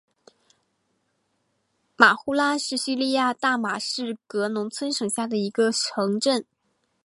[1.95, 6.43] 马卢拉是叙利亚大马士革农村省下的一个城镇。